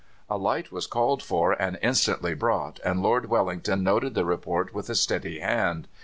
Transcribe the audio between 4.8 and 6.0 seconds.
a steady hand.